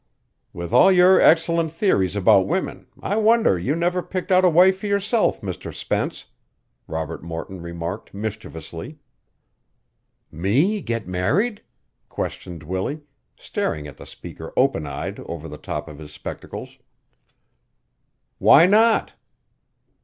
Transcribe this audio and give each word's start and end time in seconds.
"With 0.51 0.73
all 0.73 0.91
your 0.91 1.21
excellent 1.21 1.71
theories 1.71 2.15
about 2.15 2.47
women, 2.47 2.87
I 3.03 3.17
wonder 3.17 3.55
you 3.59 3.75
never 3.75 4.01
picked 4.01 4.31
out 4.31 4.43
a 4.43 4.49
wife 4.49 4.79
for 4.79 4.87
yourself, 4.87 5.41
Mr. 5.41 5.71
Spence," 5.71 6.25
Robert 6.87 7.21
Morton 7.21 7.61
remarked 7.61 8.11
mischievously. 8.11 8.97
"Me 10.31 10.81
get 10.83 11.07
married?" 11.07 11.61
questioned 12.09 12.63
Willie, 12.63 13.01
staring 13.37 13.85
at 13.85 13.97
the 13.97 14.07
speaker 14.07 14.51
open 14.57 14.87
eyed 14.87 15.19
over 15.19 15.47
the 15.47 15.59
top 15.59 15.87
of 15.87 15.99
his 15.99 16.11
spectacles. 16.11 16.79
"Why 18.39 18.65
not?" 18.65 19.13